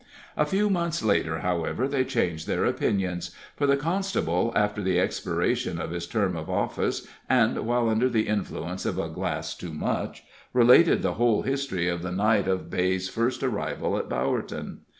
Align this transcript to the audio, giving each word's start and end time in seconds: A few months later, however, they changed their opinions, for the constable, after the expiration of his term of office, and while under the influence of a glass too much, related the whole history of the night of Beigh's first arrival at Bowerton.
A 0.35 0.47
few 0.47 0.71
months 0.71 1.03
later, 1.03 1.41
however, 1.41 1.87
they 1.87 2.03
changed 2.03 2.47
their 2.47 2.65
opinions, 2.65 3.35
for 3.55 3.67
the 3.67 3.77
constable, 3.77 4.51
after 4.55 4.81
the 4.81 4.99
expiration 4.99 5.79
of 5.79 5.91
his 5.91 6.07
term 6.07 6.35
of 6.35 6.49
office, 6.49 7.07
and 7.29 7.55
while 7.67 7.87
under 7.87 8.09
the 8.09 8.27
influence 8.27 8.83
of 8.87 8.97
a 8.97 9.07
glass 9.09 9.53
too 9.53 9.75
much, 9.75 10.23
related 10.53 11.03
the 11.03 11.13
whole 11.13 11.43
history 11.43 11.87
of 11.87 12.01
the 12.01 12.11
night 12.11 12.47
of 12.47 12.71
Beigh's 12.71 13.09
first 13.09 13.43
arrival 13.43 13.95
at 13.95 14.09
Bowerton. 14.09 14.79